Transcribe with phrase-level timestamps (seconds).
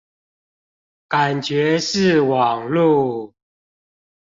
[1.07, 3.35] 感覺是網路